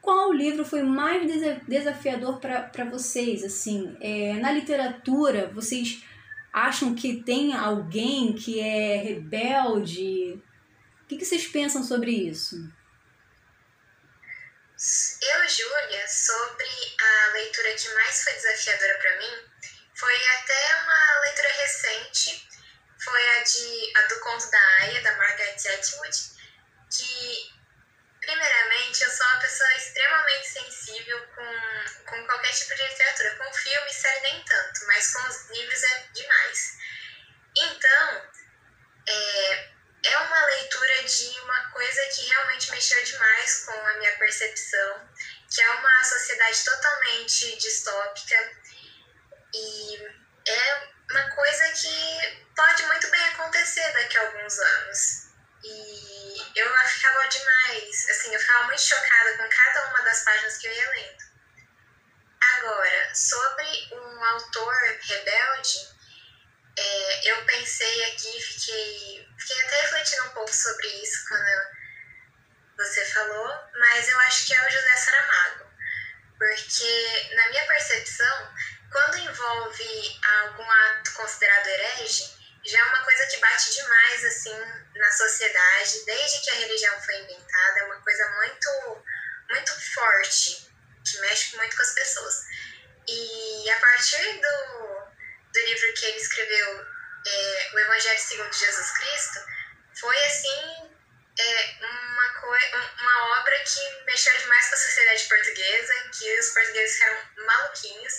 Qual 0.00 0.32
livro 0.32 0.64
foi 0.64 0.82
mais 0.82 1.30
desafiador 1.68 2.40
para 2.40 2.84
vocês? 2.90 3.44
Assim, 3.44 3.96
é, 4.00 4.34
na 4.34 4.50
literatura, 4.50 5.50
vocês 5.54 6.02
acham 6.52 6.94
que 6.94 7.22
tem 7.22 7.54
alguém 7.54 8.32
que 8.32 8.60
é 8.60 8.96
rebelde? 8.96 10.42
O 11.02 11.06
que, 11.06 11.16
que 11.16 11.24
vocês 11.24 11.46
pensam 11.46 11.82
sobre 11.82 12.12
isso? 12.12 12.56
Eu, 15.22 15.48
Júlia, 15.48 16.08
sobre 16.08 16.64
a 16.98 17.32
leitura 17.34 17.74
que 17.74 17.94
mais 17.94 18.24
foi 18.24 18.32
desafiadora 18.32 18.98
para 18.98 19.18
mim, 19.18 19.49
foi 20.00 20.28
até 20.28 20.76
uma 20.76 21.20
leitura 21.20 21.48
recente, 21.48 22.48
foi 23.04 23.28
a, 23.28 23.42
de, 23.42 23.92
a 23.98 24.02
do 24.06 24.20
Conto 24.20 24.50
da 24.50 24.76
Aya, 24.80 25.02
da 25.02 25.16
Margaret 25.16 25.56
Atwood, 25.74 26.18
que, 26.90 27.52
primeiramente, 28.18 29.02
eu 29.02 29.10
sou 29.10 29.26
uma 29.26 29.40
pessoa 29.40 29.76
extremamente 29.76 30.48
sensível 30.48 31.26
com, 31.28 32.04
com 32.06 32.26
qualquer 32.26 32.52
tipo 32.54 32.74
de 32.74 32.82
literatura, 32.82 33.36
com 33.36 33.52
filme 33.52 33.92
série 33.92 34.20
nem 34.20 34.42
tanto, 34.42 34.86
mas 34.86 35.12
com 35.12 35.28
os 35.28 35.50
livros 35.50 35.82
é 35.82 35.98
demais. 36.14 36.78
Então, 37.56 38.30
é, 39.06 39.68
é 40.04 40.18
uma 40.18 40.46
leitura 40.46 41.02
de 41.04 41.40
uma 41.40 41.70
coisa 41.72 42.06
que 42.06 42.26
realmente 42.26 42.70
mexeu 42.70 43.04
demais 43.04 43.64
com 43.66 43.72
a 43.72 43.94
minha 43.98 44.16
percepção, 44.16 45.10
que 45.50 45.60
é 45.60 45.70
uma 45.72 46.04
sociedade 46.04 46.64
totalmente 46.64 47.56
distópica 47.58 48.60
e 49.54 49.96
é 50.46 50.88
uma 51.10 51.30
coisa 51.30 51.72
que 51.72 52.46
pode 52.54 52.82
muito 52.84 53.10
bem 53.10 53.24
acontecer 53.24 53.92
daqui 53.92 54.16
a 54.16 54.20
alguns 54.22 54.58
anos. 54.58 55.30
E 55.62 56.58
eu 56.58 56.86
ficava 56.86 57.28
demais, 57.28 58.08
assim, 58.10 58.32
eu 58.32 58.40
ficava 58.40 58.64
muito 58.64 58.82
chocada 58.82 59.36
com 59.36 59.48
cada 59.48 59.86
uma 59.88 60.02
das 60.02 60.24
páginas 60.24 60.56
que 60.58 60.66
eu 60.66 60.72
ia 60.72 60.90
lendo. 60.90 61.30
Agora, 62.42 63.14
sobre 63.14 63.88
um 63.92 64.24
autor 64.24 64.74
rebelde, 65.02 65.88
é, 66.78 67.30
eu 67.30 67.44
pensei 67.44 68.04
aqui, 68.04 68.40
fiquei, 68.40 69.28
fiquei 69.38 69.62
até 69.62 69.80
refletindo 69.82 70.24
um 70.24 70.30
pouco 70.30 70.52
sobre 70.52 70.86
isso 71.02 71.28
quando 71.28 71.80
você 72.78 73.04
falou, 73.06 73.70
mas 73.78 74.08
eu 74.08 74.18
acho 74.20 74.46
que 74.46 74.54
é 74.54 74.66
o 74.66 74.70
José 74.70 74.96
Saramago. 74.96 75.70
Porque, 76.38 77.34
na 77.34 77.48
minha 77.50 77.66
percepção, 77.66 78.54
quando 78.90 79.18
envolve 79.18 80.20
algum 80.42 80.70
ato 80.70 81.12
considerado 81.12 81.66
herege, 81.66 82.30
já 82.64 82.78
é 82.78 82.84
uma 82.84 83.04
coisa 83.04 83.26
que 83.26 83.36
bate 83.38 83.72
demais 83.72 84.24
assim 84.24 84.56
na 84.94 85.10
sociedade, 85.12 86.04
desde 86.04 86.40
que 86.40 86.50
a 86.50 86.54
religião 86.54 87.00
foi 87.00 87.14
inventada, 87.20 87.80
é 87.80 87.84
uma 87.84 88.00
coisa 88.02 88.28
muito, 88.30 89.04
muito 89.48 89.94
forte, 89.94 90.70
que 91.04 91.18
mexe 91.20 91.56
muito 91.56 91.74
com 91.76 91.82
as 91.82 91.94
pessoas. 91.94 92.34
E 93.08 93.70
a 93.70 93.80
partir 93.80 94.40
do, 94.40 95.12
do 95.52 95.60
livro 95.66 95.94
que 95.94 96.06
ele 96.06 96.18
escreveu, 96.18 96.86
é, 97.26 97.70
O 97.74 97.78
Evangelho 97.78 98.18
segundo 98.18 98.52
Jesus 98.52 98.90
Cristo, 98.92 99.40
foi 99.94 100.16
assim 100.24 100.90
é, 101.38 101.76
uma, 101.80 102.46
uma 103.00 103.40
obra 103.40 103.58
que 103.60 104.04
mexeu 104.04 104.36
demais 104.38 104.68
com 104.68 104.74
a 104.74 104.78
sociedade 104.78 105.24
portuguesa, 105.24 105.94
que 106.18 106.38
os 106.40 106.50
portugueses 106.50 107.00
eram 107.00 107.18
maluquinhos, 107.46 108.14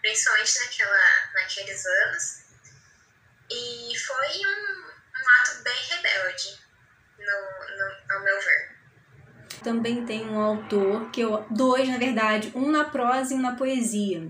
principalmente 0.00 0.58
naquela, 0.60 1.32
naqueles 1.34 1.86
anos. 1.86 2.42
E 3.50 3.98
foi 3.98 4.38
um, 4.46 4.86
um 4.86 5.28
ato 5.40 5.62
bem 5.62 5.74
rebelde, 5.88 6.58
no, 7.18 7.76
no, 7.76 8.14
ao 8.14 8.24
meu 8.24 8.40
ver. 8.40 8.76
Também 9.62 10.04
tem 10.04 10.28
um 10.28 10.38
autor, 10.38 11.10
que 11.10 11.20
eu, 11.20 11.46
dois 11.50 11.88
na 11.88 11.98
verdade, 11.98 12.52
um 12.54 12.70
na 12.70 12.84
prosa 12.84 13.34
e 13.34 13.36
um 13.36 13.40
na 13.40 13.56
poesia 13.56 14.28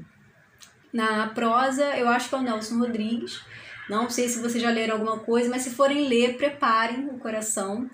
na 0.97 1.29
prosa, 1.29 1.85
eu 1.97 2.09
acho 2.09 2.31
que 2.31 2.35
é 2.35 2.39
o 2.39 2.43
Nelson 2.43 2.79
Rodrigues. 2.79 3.45
Não 3.89 4.09
sei 4.09 4.29
se 4.29 4.41
vocês 4.41 4.63
já 4.63 4.71
leram 4.71 4.95
alguma 4.95 5.19
coisa, 5.19 5.51
mas 5.51 5.63
se 5.63 5.71
forem 5.71 6.09
ler, 6.09 6.39
preparem 6.39 7.07
o 7.09 7.19
coração. 7.19 7.89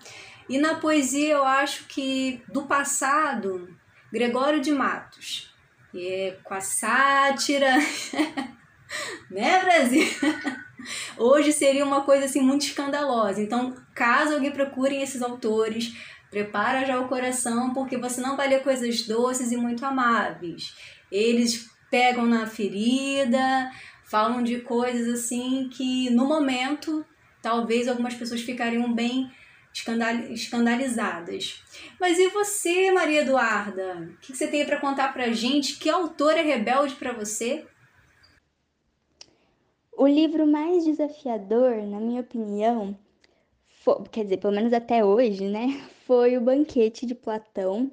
E 0.48 0.56
na 0.56 0.76
poesia, 0.76 1.32
eu 1.32 1.44
acho 1.44 1.84
que 1.86 2.42
do 2.48 2.62
passado, 2.62 3.76
Gregório 4.12 4.60
de 4.60 4.70
Matos. 4.70 5.51
É, 5.94 6.36
com 6.42 6.54
a 6.54 6.60
sátira, 6.60 7.70
né, 9.30 9.60
Brasil? 9.60 10.06
Hoje 11.18 11.52
seria 11.52 11.84
uma 11.84 12.02
coisa 12.02 12.24
assim 12.24 12.40
muito 12.40 12.62
escandalosa. 12.62 13.40
Então, 13.42 13.76
caso 13.94 14.34
alguém 14.34 14.50
procurem 14.50 15.02
esses 15.02 15.22
autores, 15.22 15.94
prepara 16.30 16.86
já 16.86 16.98
o 16.98 17.08
coração, 17.08 17.72
porque 17.72 17.96
você 17.96 18.20
não 18.20 18.36
vai 18.36 18.48
ler 18.48 18.62
coisas 18.62 19.02
doces 19.06 19.52
e 19.52 19.56
muito 19.56 19.84
amáveis. 19.84 20.74
Eles 21.10 21.70
pegam 21.90 22.26
na 22.26 22.46
ferida, 22.46 23.70
falam 24.04 24.42
de 24.42 24.60
coisas 24.60 25.08
assim 25.08 25.68
que 25.70 26.08
no 26.10 26.26
momento 26.26 27.04
talvez 27.42 27.86
algumas 27.86 28.14
pessoas 28.14 28.40
ficariam 28.40 28.92
bem 28.94 29.30
escandalizadas. 29.72 31.62
Mas 31.98 32.18
e 32.18 32.28
você, 32.28 32.90
Maria 32.90 33.22
Eduarda? 33.22 34.10
O 34.14 34.20
que 34.20 34.36
você 34.36 34.46
tem 34.46 34.64
para 34.64 34.80
contar 34.80 35.12
pra 35.12 35.32
gente? 35.32 35.78
Que 35.78 35.88
autor 35.88 36.34
é 36.34 36.42
rebelde 36.42 36.94
para 36.94 37.12
você? 37.12 37.66
O 39.92 40.06
livro 40.06 40.46
mais 40.46 40.84
desafiador, 40.84 41.76
na 41.86 42.00
minha 42.00 42.22
opinião, 42.22 42.98
foi, 43.82 44.02
quer 44.10 44.24
dizer, 44.24 44.38
pelo 44.38 44.54
menos 44.54 44.72
até 44.72 45.04
hoje, 45.04 45.44
né? 45.44 45.80
Foi 46.06 46.36
o 46.36 46.40
Banquete 46.40 47.06
de 47.06 47.14
Platão 47.14 47.90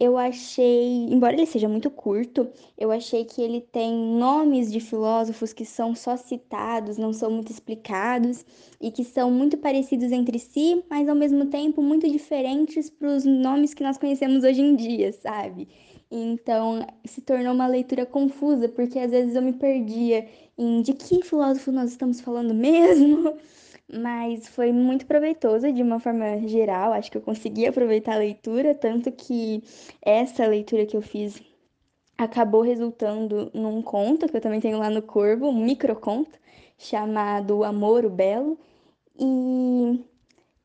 eu 0.00 0.16
achei, 0.16 1.06
embora 1.10 1.34
ele 1.34 1.44
seja 1.44 1.68
muito 1.68 1.90
curto, 1.90 2.48
eu 2.78 2.90
achei 2.90 3.22
que 3.22 3.42
ele 3.42 3.60
tem 3.60 3.92
nomes 3.92 4.72
de 4.72 4.80
filósofos 4.80 5.52
que 5.52 5.66
são 5.66 5.94
só 5.94 6.16
citados, 6.16 6.96
não 6.96 7.12
são 7.12 7.30
muito 7.30 7.52
explicados 7.52 8.42
e 8.80 8.90
que 8.90 9.04
são 9.04 9.30
muito 9.30 9.58
parecidos 9.58 10.10
entre 10.10 10.38
si, 10.38 10.82
mas 10.88 11.06
ao 11.06 11.14
mesmo 11.14 11.44
tempo 11.46 11.82
muito 11.82 12.08
diferentes 12.08 12.88
para 12.88 13.14
os 13.14 13.26
nomes 13.26 13.74
que 13.74 13.82
nós 13.82 13.98
conhecemos 13.98 14.42
hoje 14.42 14.62
em 14.62 14.74
dia, 14.74 15.12
sabe? 15.12 15.68
Então 16.10 16.80
se 17.04 17.20
tornou 17.20 17.52
uma 17.52 17.66
leitura 17.66 18.06
confusa, 18.06 18.70
porque 18.70 18.98
às 18.98 19.10
vezes 19.10 19.34
eu 19.34 19.42
me 19.42 19.52
perdia 19.52 20.26
em 20.56 20.80
de 20.80 20.94
que 20.94 21.22
filósofo 21.22 21.70
nós 21.70 21.90
estamos 21.90 22.22
falando 22.22 22.54
mesmo 22.54 23.34
mas 23.92 24.48
foi 24.48 24.72
muito 24.72 25.06
proveitoso 25.06 25.72
de 25.72 25.82
uma 25.82 25.98
forma 26.00 26.46
geral. 26.48 26.92
Acho 26.92 27.10
que 27.10 27.18
eu 27.18 27.22
consegui 27.22 27.66
aproveitar 27.66 28.14
a 28.14 28.18
leitura, 28.18 28.74
tanto 28.74 29.10
que 29.12 29.62
essa 30.02 30.46
leitura 30.46 30.86
que 30.86 30.96
eu 30.96 31.02
fiz 31.02 31.42
acabou 32.18 32.62
resultando 32.62 33.50
num 33.54 33.82
conto 33.82 34.28
que 34.28 34.36
eu 34.36 34.40
também 34.40 34.60
tenho 34.60 34.78
lá 34.78 34.90
no 34.90 35.02
Corvo, 35.02 35.48
um 35.48 35.64
microconto 35.64 36.38
chamado 36.78 37.64
Amor 37.64 38.04
o 38.04 38.10
Belo. 38.10 38.58
E 39.18 40.04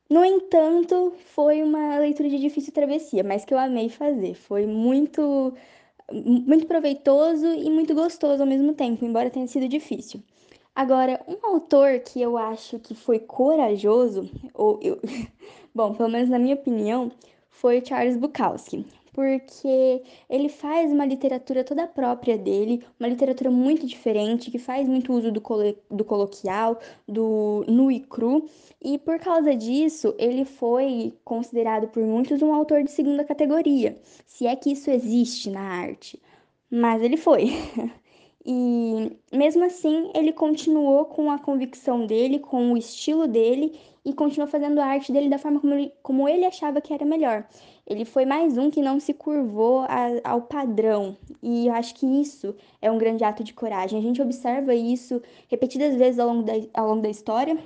no 0.08 0.24
entanto, 0.24 1.12
foi 1.34 1.62
uma 1.62 1.98
leitura 1.98 2.28
de 2.28 2.38
difícil 2.38 2.72
travessia, 2.72 3.24
mas 3.24 3.44
que 3.44 3.52
eu 3.54 3.58
amei 3.58 3.88
fazer. 3.88 4.34
Foi 4.34 4.66
muito 4.66 5.54
muito 6.12 6.66
proveitoso 6.66 7.46
e 7.46 7.68
muito 7.70 7.94
gostoso 7.94 8.42
ao 8.42 8.48
mesmo 8.48 8.72
tempo, 8.74 9.04
embora 9.04 9.30
tenha 9.30 9.46
sido 9.48 9.68
difícil. 9.68 10.22
Agora, 10.76 11.18
um 11.26 11.38
autor 11.54 12.00
que 12.00 12.20
eu 12.20 12.36
acho 12.36 12.78
que 12.78 12.94
foi 12.94 13.18
corajoso, 13.18 14.30
ou 14.52 14.78
eu, 14.82 15.00
bom, 15.74 15.94
pelo 15.94 16.10
menos 16.10 16.28
na 16.28 16.38
minha 16.38 16.54
opinião, 16.54 17.10
foi 17.48 17.82
Charles 17.82 18.18
Bukowski, 18.18 18.84
porque 19.14 20.02
ele 20.28 20.50
faz 20.50 20.92
uma 20.92 21.06
literatura 21.06 21.64
toda 21.64 21.86
própria 21.86 22.36
dele, 22.36 22.84
uma 23.00 23.08
literatura 23.08 23.50
muito 23.50 23.86
diferente, 23.86 24.50
que 24.50 24.58
faz 24.58 24.86
muito 24.86 25.14
uso 25.14 25.32
do, 25.32 25.40
colo 25.40 25.74
do 25.90 26.04
coloquial, 26.04 26.78
do 27.08 27.64
nu 27.66 27.90
e 27.90 28.00
cru, 28.00 28.46
e 28.78 28.98
por 28.98 29.18
causa 29.18 29.56
disso, 29.56 30.14
ele 30.18 30.44
foi 30.44 31.14
considerado 31.24 31.88
por 31.88 32.02
muitos 32.02 32.42
um 32.42 32.52
autor 32.52 32.82
de 32.82 32.90
segunda 32.90 33.24
categoria, 33.24 33.96
se 34.26 34.46
é 34.46 34.54
que 34.54 34.72
isso 34.72 34.90
existe 34.90 35.48
na 35.48 35.62
arte 35.62 36.20
mas 36.70 37.02
ele 37.02 37.16
foi. 37.16 37.52
E 38.48 39.10
mesmo 39.32 39.64
assim, 39.64 40.08
ele 40.14 40.32
continuou 40.32 41.04
com 41.06 41.32
a 41.32 41.38
convicção 41.38 42.06
dele, 42.06 42.38
com 42.38 42.72
o 42.72 42.76
estilo 42.76 43.26
dele 43.26 43.76
e 44.04 44.12
continuou 44.12 44.48
fazendo 44.48 44.78
a 44.78 44.86
arte 44.86 45.10
dele 45.10 45.28
da 45.28 45.36
forma 45.36 45.58
como 45.58 45.74
ele, 45.74 45.92
como 46.00 46.28
ele 46.28 46.46
achava 46.46 46.80
que 46.80 46.92
era 46.94 47.04
melhor. 47.04 47.44
Ele 47.84 48.04
foi 48.04 48.24
mais 48.24 48.56
um 48.56 48.70
que 48.70 48.80
não 48.80 49.00
se 49.00 49.12
curvou 49.12 49.80
a, 49.80 50.10
ao 50.22 50.42
padrão. 50.42 51.16
E 51.42 51.66
eu 51.66 51.74
acho 51.74 51.96
que 51.96 52.06
isso 52.06 52.54
é 52.80 52.88
um 52.88 52.98
grande 52.98 53.24
ato 53.24 53.42
de 53.42 53.52
coragem. 53.52 53.98
A 53.98 54.02
gente 54.02 54.22
observa 54.22 54.72
isso 54.76 55.20
repetidas 55.48 55.96
vezes 55.96 56.20
ao 56.20 56.28
longo 56.28 56.44
da, 56.44 56.52
ao 56.72 56.88
longo 56.88 57.02
da 57.02 57.08
história, 57.08 57.58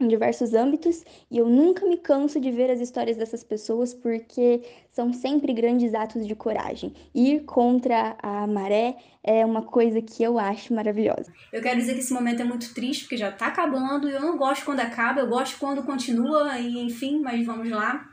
em 0.00 0.06
diversos 0.06 0.54
âmbitos, 0.54 1.04
e 1.30 1.38
eu 1.38 1.48
nunca 1.48 1.84
me 1.84 1.96
canso 1.96 2.40
de 2.40 2.50
ver 2.50 2.70
as 2.70 2.80
histórias 2.80 3.16
dessas 3.16 3.42
pessoas 3.42 3.92
porque 3.92 4.62
são 4.92 5.12
sempre 5.12 5.52
grandes 5.52 5.92
atos 5.94 6.26
de 6.26 6.34
coragem. 6.34 6.94
Ir 7.14 7.40
contra 7.40 8.16
a 8.22 8.46
maré 8.46 8.96
é 9.24 9.44
uma 9.44 9.62
coisa 9.62 10.00
que 10.00 10.22
eu 10.22 10.38
acho 10.38 10.72
maravilhosa. 10.72 11.32
Eu 11.52 11.60
quero 11.60 11.78
dizer 11.78 11.94
que 11.94 12.00
esse 12.00 12.12
momento 12.12 12.40
é 12.40 12.44
muito 12.44 12.72
triste 12.72 13.04
porque 13.04 13.16
já 13.16 13.32
tá 13.32 13.48
acabando 13.48 14.08
e 14.08 14.12
eu 14.12 14.20
não 14.20 14.36
gosto 14.36 14.64
quando 14.64 14.80
acaba, 14.80 15.20
eu 15.20 15.28
gosto 15.28 15.58
quando 15.58 15.82
continua 15.82 16.58
e 16.58 16.78
enfim, 16.78 17.20
mas 17.20 17.44
vamos 17.44 17.68
lá. 17.68 18.08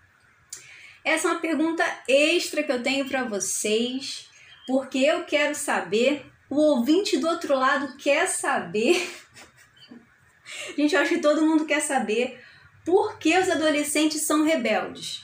Essa 1.04 1.28
é 1.28 1.32
uma 1.32 1.40
pergunta 1.40 1.84
extra 2.08 2.64
que 2.64 2.72
eu 2.72 2.82
tenho 2.82 3.08
para 3.08 3.24
vocês, 3.24 4.28
porque 4.66 4.98
eu 4.98 5.24
quero 5.24 5.54
saber, 5.54 6.26
o 6.50 6.56
ouvinte 6.56 7.18
do 7.18 7.28
outro 7.28 7.56
lado 7.56 7.96
quer 7.98 8.28
saber 8.28 9.08
Gente, 10.78 10.96
eu 10.96 11.02
acho 11.02 11.16
que 11.16 11.22
todo 11.22 11.46
mundo 11.46 11.66
quer 11.66 11.82
saber 11.82 12.44
por 12.86 13.18
que 13.18 13.38
os 13.38 13.50
adolescentes 13.50 14.26
são 14.26 14.46
rebeldes. 14.46 15.24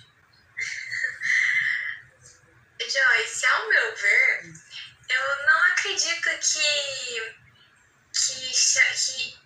Joyce, 2.79 3.45
ao 3.45 3.69
meu 3.69 3.95
ver, 3.95 4.53
eu 5.09 5.45
não 5.45 5.63
acredito 5.71 6.29
que, 6.39 7.35
que, 8.11 8.51
que 8.51 9.39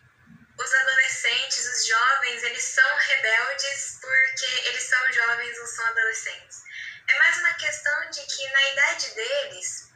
os 0.58 0.74
adolescentes, 0.74 1.66
os 1.68 1.86
jovens, 1.86 2.44
eles 2.44 2.64
são 2.64 2.98
rebeldes 2.98 4.00
porque 4.02 4.68
eles 4.68 4.84
são 4.84 5.12
jovens 5.12 5.60
ou 5.60 5.68
são 5.68 5.86
adolescentes. 5.88 6.64
É 7.08 7.18
mais 7.20 7.38
uma 7.38 7.54
questão 7.54 8.10
de 8.10 8.22
que 8.22 8.52
na 8.52 8.70
idade 8.70 9.10
deles, 9.14 9.90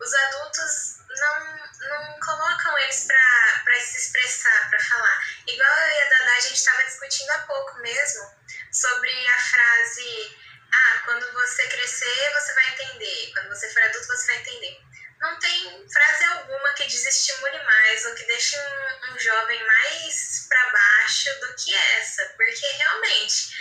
os 0.00 0.14
adultos 0.14 0.96
não, 1.08 1.56
não 1.88 2.20
colocam 2.20 2.78
eles 2.78 3.06
para 3.06 3.80
se 3.80 3.98
expressar, 3.98 4.70
para 4.70 4.82
falar. 4.82 5.20
Igual 5.46 5.78
eu 5.78 5.88
e 5.88 6.02
a 6.02 6.08
Dada, 6.08 6.32
a 6.32 6.40
gente 6.40 6.56
estava 6.56 6.84
discutindo 6.84 7.30
há 7.30 7.38
pouco 7.40 7.78
mesmo 7.78 8.30
sobre 8.72 9.10
a 9.28 9.38
frase: 9.38 10.38
ah, 10.72 10.98
quando 11.04 11.32
você 11.32 11.66
crescer, 11.68 12.32
você 12.32 12.54
vai 12.54 12.68
entender, 12.70 13.32
quando 13.32 13.48
você 13.48 13.72
for 13.72 13.82
adulto, 13.82 14.06
você 14.06 14.26
vai 14.26 14.36
entender. 14.42 14.80
Não 15.20 15.38
tem 15.38 15.88
frase 15.90 16.24
alguma 16.24 16.72
que 16.74 16.86
desestimule 16.86 17.62
mais 17.62 18.04
ou 18.04 18.14
que 18.14 18.24
deixe 18.24 18.58
um, 18.58 19.12
um 19.12 19.15
jovem 19.26 19.66
mais 19.66 20.46
para 20.48 20.70
baixo 20.70 21.40
do 21.40 21.54
que 21.56 21.74
essa, 21.74 22.24
porque 22.36 22.66
realmente 22.78 23.54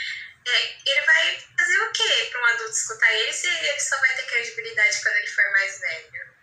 é, 0.48 0.78
ele 0.86 1.06
vai 1.06 1.40
fazer 1.58 1.80
o 1.80 1.92
quê 1.92 2.30
para 2.32 2.42
um 2.42 2.46
adulto 2.46 2.72
escutar 2.72 3.12
ele 3.14 3.34
se 3.34 3.48
ele 3.48 3.80
só 3.80 4.00
vai 4.00 4.16
ter 4.16 4.26
credibilidade 4.28 5.02
quando 5.02 5.16
ele 5.16 5.28
for 5.28 5.52
mais 5.52 5.80
velho? 5.80 6.36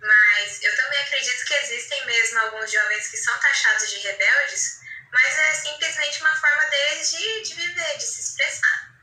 Mas 0.00 0.62
eu 0.62 0.76
também 0.76 1.00
acredito 1.00 1.44
que 1.44 1.54
existem 1.54 2.06
mesmo 2.06 2.38
alguns 2.40 2.70
jovens 2.70 3.08
que 3.08 3.16
são 3.16 3.36
taxados 3.38 3.90
de 3.90 3.98
rebeldes, 3.98 4.80
mas 5.12 5.38
é 5.38 5.54
simplesmente 5.54 6.20
uma 6.20 6.36
forma 6.36 6.64
deles 6.70 7.10
de, 7.10 7.42
de 7.42 7.54
viver, 7.54 7.96
de 7.96 8.04
se 8.04 8.20
expressar. 8.20 8.98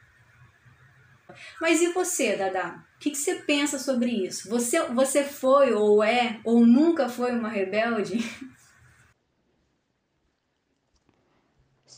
Mas 1.59 1.81
e 1.81 1.87
você, 1.91 2.35
Dada? 2.35 2.85
O 2.95 2.99
que, 2.99 3.11
que 3.11 3.17
você 3.17 3.35
pensa 3.35 3.77
sobre 3.77 4.09
isso? 4.09 4.49
Você, 4.49 4.81
você 4.87 5.23
foi 5.23 5.73
ou 5.73 6.03
é 6.03 6.39
ou 6.43 6.65
nunca 6.65 7.09
foi 7.09 7.31
uma 7.31 7.49
rebelde? 7.49 8.17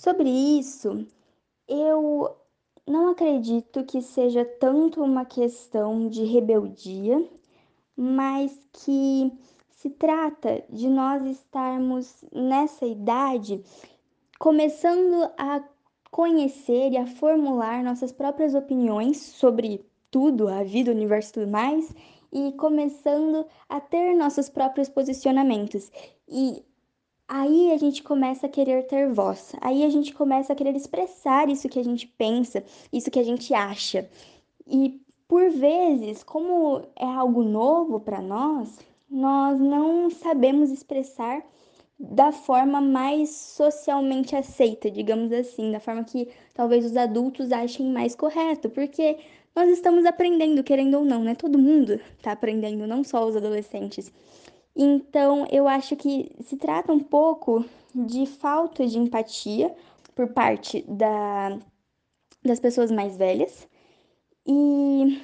Sobre 0.07 0.29
isso, 0.29 1.05
eu 1.67 2.33
não 2.87 3.09
acredito 3.09 3.83
que 3.83 4.01
seja 4.01 4.45
tanto 4.45 5.03
uma 5.03 5.25
questão 5.25 6.07
de 6.07 6.23
rebeldia 6.23 7.27
mas 7.97 8.57
que 8.71 9.29
se 9.71 9.89
trata 9.89 10.63
de 10.69 10.87
nós 10.87 11.25
estarmos 11.25 12.23
nessa 12.31 12.85
idade 12.85 13.61
começando 14.39 15.29
a 15.37 15.61
conhecer 16.09 16.93
e 16.93 16.97
a 16.97 17.05
formular 17.05 17.83
nossas 17.83 18.13
próprias 18.13 18.55
opiniões 18.55 19.17
sobre 19.17 19.83
tudo, 20.09 20.47
a 20.47 20.63
vida, 20.63 20.89
o 20.89 20.95
universo 20.95 21.31
e 21.31 21.33
tudo 21.33 21.51
mais, 21.51 21.93
e 22.31 22.53
começando 22.53 23.45
a 23.67 23.81
ter 23.81 24.15
nossos 24.15 24.47
próprios 24.47 24.87
posicionamentos. 24.87 25.91
E 26.29 26.63
aí 27.27 27.71
a 27.71 27.77
gente 27.77 28.01
começa 28.03 28.47
a 28.47 28.49
querer 28.49 28.83
ter 28.87 29.11
voz, 29.11 29.53
aí 29.61 29.83
a 29.83 29.89
gente 29.89 30.13
começa 30.13 30.53
a 30.53 30.55
querer 30.55 30.75
expressar 30.75 31.49
isso 31.49 31.69
que 31.69 31.79
a 31.79 31.83
gente 31.83 32.07
pensa, 32.07 32.63
isso 32.91 33.11
que 33.11 33.19
a 33.19 33.23
gente 33.23 33.53
acha. 33.53 34.09
E 34.65 35.01
por 35.27 35.49
vezes, 35.49 36.23
como 36.23 36.83
é 36.95 37.05
algo 37.05 37.43
novo 37.43 37.99
para 37.99 38.21
nós, 38.21 38.79
nós 39.09 39.59
não 39.59 40.09
sabemos 40.09 40.71
expressar 40.71 41.43
da 41.99 42.31
forma 42.31 42.79
mais 42.79 43.29
socialmente 43.31 44.35
aceita, 44.35 44.89
digamos 44.89 45.31
assim, 45.31 45.71
da 45.71 45.79
forma 45.79 46.03
que 46.03 46.29
talvez 46.53 46.85
os 46.85 46.95
adultos 46.95 47.51
achem 47.51 47.91
mais 47.91 48.15
correto, 48.15 48.69
porque 48.69 49.17
nós 49.55 49.69
estamos 49.69 50.05
aprendendo, 50.05 50.63
querendo 50.63 50.99
ou 50.99 51.03
não, 51.05 51.23
né? 51.23 51.33
Todo 51.33 51.57
mundo 51.57 51.99
está 52.17 52.31
aprendendo, 52.33 52.85
não 52.85 53.03
só 53.03 53.25
os 53.25 53.35
adolescentes. 53.35 54.11
Então, 54.79 55.47
eu 55.51 55.67
acho 55.67 55.95
que 55.95 56.31
se 56.41 56.55
trata 56.55 56.93
um 56.93 56.99
pouco 56.99 57.65
de 57.95 58.27
falta 58.27 58.85
de 58.85 58.99
empatia 58.99 59.75
por 60.13 60.27
parte 60.27 60.85
da, 60.87 61.57
das 62.43 62.59
pessoas 62.59 62.91
mais 62.91 63.17
velhas 63.17 63.67
e 64.45 65.19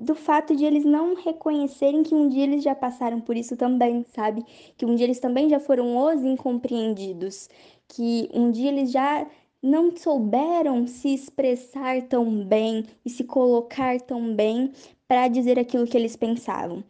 do 0.00 0.16
fato 0.16 0.56
de 0.56 0.64
eles 0.64 0.84
não 0.84 1.14
reconhecerem 1.14 2.02
que 2.02 2.16
um 2.16 2.28
dia 2.28 2.42
eles 2.42 2.64
já 2.64 2.74
passaram 2.74 3.20
por 3.20 3.36
isso 3.36 3.56
também, 3.56 4.04
sabe? 4.12 4.44
Que 4.76 4.84
um 4.84 4.96
dia 4.96 5.06
eles 5.06 5.20
também 5.20 5.48
já 5.48 5.60
foram 5.60 5.96
os 5.96 6.24
incompreendidos, 6.24 7.48
que 7.86 8.28
um 8.34 8.50
dia 8.50 8.70
eles 8.70 8.90
já 8.90 9.24
não 9.62 9.96
souberam 9.96 10.84
se 10.86 11.14
expressar 11.14 12.02
tão 12.08 12.44
bem 12.44 12.84
e 13.04 13.10
se 13.10 13.22
colocar 13.22 14.00
tão 14.00 14.34
bem 14.34 14.72
para 15.06 15.28
dizer 15.28 15.60
aquilo 15.60 15.86
que 15.86 15.96
eles 15.96 16.16
pensavam. 16.16 16.82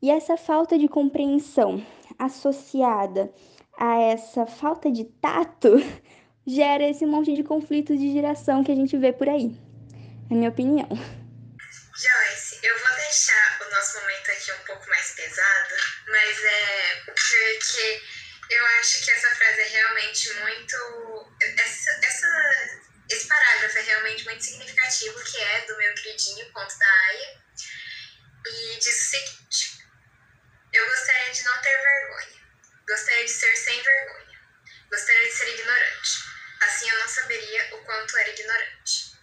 E 0.00 0.10
essa 0.10 0.36
falta 0.36 0.78
de 0.78 0.88
compreensão 0.88 1.84
associada 2.18 3.32
a 3.76 4.00
essa 4.00 4.46
falta 4.46 4.90
de 4.90 5.04
tato 5.04 5.76
gera 6.46 6.88
esse 6.88 7.04
monte 7.04 7.34
de 7.34 7.42
conflitos 7.42 7.98
de 7.98 8.12
geração 8.12 8.62
que 8.62 8.72
a 8.72 8.74
gente 8.74 8.96
vê 8.96 9.12
por 9.12 9.28
aí 9.28 9.56
na 10.30 10.36
minha 10.36 10.50
opinião. 10.50 10.88
Joyce, 10.88 12.60
eu 12.62 12.78
vou 12.78 12.96
deixar 12.96 13.58
o 13.66 13.70
nosso 13.70 14.00
momento 14.00 14.30
aqui 14.30 14.52
um 14.52 14.66
pouco 14.66 14.88
mais 14.88 15.10
pesado, 15.14 15.74
mas 16.06 16.44
é 16.44 16.94
porque 17.06 18.02
eu 18.50 18.66
acho 18.80 19.04
que 19.04 19.10
essa 19.10 19.34
frase 19.34 19.60
é 19.60 19.68
realmente 19.68 20.32
muito. 20.34 21.34
Essa, 21.58 21.90
essa, 22.02 22.80
esse 23.10 23.26
parágrafo 23.26 23.78
é 23.78 23.82
realmente 23.82 24.24
muito 24.24 24.44
significativo, 24.44 25.24
que 25.24 25.38
é 25.38 25.66
do 25.66 25.76
meu 25.76 25.94
queridinho 25.94 26.52
Ponto 26.52 26.78
da 26.78 26.86
Aya, 26.86 27.40
e 28.46 28.78
diz 28.78 28.86
o 28.86 29.10
seguinte: 29.10 29.77
Eu 30.78 30.86
gostaria 30.86 31.32
de 31.32 31.42
não 31.42 31.60
ter 31.60 31.76
vergonha, 31.76 32.40
gostaria 32.86 33.24
de 33.24 33.32
ser 33.32 33.56
sem 33.56 33.82
vergonha, 33.82 34.40
gostaria 34.88 35.28
de 35.28 35.34
ser 35.34 35.48
ignorante. 35.48 36.10
Assim 36.60 36.88
eu 36.88 36.98
não 37.00 37.08
saberia 37.08 37.74
o 37.74 37.84
quanto 37.84 38.16
era 38.16 38.28
ignorante. 38.28 39.18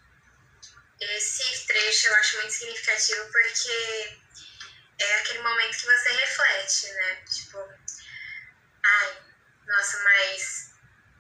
Esse 1.00 1.66
trecho 1.66 2.08
eu 2.10 2.16
acho 2.16 2.38
muito 2.40 2.52
significativo 2.52 3.32
porque 3.32 4.20
é 5.00 5.16
aquele 5.22 5.44
momento 5.44 5.78
que 5.78 5.86
você 5.86 6.10
reflete, 6.12 6.92
né? 6.92 7.24
Tipo, 7.24 7.74
ai, 8.84 9.24
nossa, 9.66 10.04
mas 10.04 10.72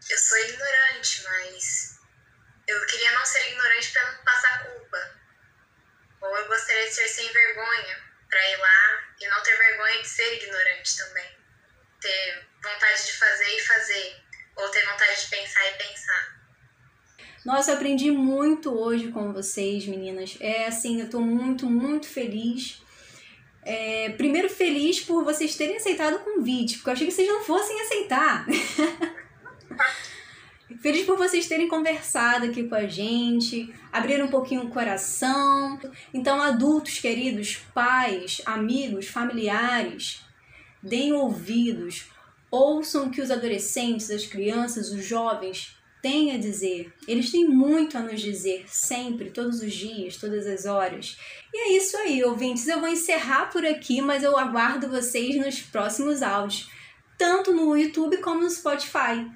eu 0.09 0.17
sou 0.17 0.37
ignorante, 0.39 1.23
mas 1.23 1.97
eu 2.67 2.85
queria 2.87 3.11
não 3.11 3.25
ser 3.25 3.51
ignorante 3.51 3.89
para 3.93 4.11
não 4.11 4.23
passar 4.25 4.63
culpa. 4.65 5.15
Ou 6.19 6.37
eu 6.39 6.47
gostaria 6.47 6.89
de 6.89 6.93
ser 6.93 7.07
sem 7.07 7.31
vergonha 7.31 8.03
para 8.27 8.49
ir 8.49 8.57
lá 8.57 9.04
e 9.21 9.27
não 9.27 9.41
ter 9.41 9.57
vergonha 9.57 10.01
de 10.01 10.07
ser 10.07 10.35
ignorante 10.35 10.97
também. 10.97 11.25
Ter 12.01 12.47
vontade 12.61 13.05
de 13.05 13.11
fazer 13.13 13.57
e 13.57 13.61
fazer, 13.61 14.15
ou 14.55 14.69
ter 14.69 14.85
vontade 14.85 15.21
de 15.21 15.29
pensar 15.29 15.67
e 15.67 15.73
pensar. 15.73 16.35
Nossa, 17.45 17.71
eu 17.71 17.75
aprendi 17.75 18.09
muito 18.09 18.73
hoje 18.73 19.11
com 19.11 19.31
vocês, 19.31 19.85
meninas. 19.85 20.35
É 20.39 20.65
assim, 20.65 20.99
eu 21.01 21.09
tô 21.09 21.19
muito, 21.19 21.69
muito 21.69 22.07
feliz. 22.07 22.81
É, 23.61 24.09
primeiro, 24.09 24.49
feliz 24.49 24.99
por 24.99 25.23
vocês 25.23 25.55
terem 25.55 25.77
aceitado 25.77 26.15
o 26.15 26.19
convite, 26.19 26.75
porque 26.75 26.89
eu 26.89 26.93
achei 26.93 27.07
que 27.07 27.13
vocês 27.13 27.27
não 27.27 27.43
fossem 27.43 27.79
aceitar. 27.81 28.45
Feliz 30.81 31.05
por 31.05 31.15
vocês 31.15 31.47
terem 31.47 31.67
conversado 31.67 32.45
aqui 32.45 32.63
com 32.63 32.75
a 32.75 32.87
gente, 32.87 33.71
abrir 33.91 34.23
um 34.23 34.27
pouquinho 34.27 34.63
o 34.63 34.69
coração. 34.69 35.79
Então, 36.13 36.41
adultos 36.41 36.99
queridos, 36.99 37.57
pais, 37.73 38.41
amigos, 38.45 39.07
familiares, 39.07 40.21
deem 40.81 41.13
ouvidos, 41.13 42.07
ouçam 42.49 43.05
o 43.05 43.11
que 43.11 43.21
os 43.21 43.29
adolescentes, 43.29 44.09
as 44.09 44.25
crianças, 44.25 44.89
os 44.89 45.05
jovens 45.05 45.75
têm 46.01 46.31
a 46.33 46.37
dizer. 46.37 46.93
Eles 47.07 47.31
têm 47.31 47.47
muito 47.47 47.97
a 47.97 48.01
nos 48.01 48.21
dizer, 48.21 48.65
sempre, 48.67 49.31
todos 49.31 49.61
os 49.61 49.73
dias, 49.73 50.17
todas 50.17 50.47
as 50.47 50.65
horas. 50.65 51.17
E 51.53 51.57
é 51.57 51.77
isso 51.77 51.97
aí, 51.97 52.23
ouvintes. 52.23 52.67
Eu 52.67 52.79
vou 52.79 52.89
encerrar 52.89 53.51
por 53.51 53.65
aqui, 53.65 54.01
mas 54.01 54.23
eu 54.23 54.37
aguardo 54.37 54.89
vocês 54.89 55.35
nos 55.35 55.61
próximos 55.61 56.21
áudios, 56.21 56.69
tanto 57.17 57.53
no 57.53 57.75
YouTube 57.77 58.17
como 58.17 58.41
no 58.41 58.49
Spotify. 58.49 59.27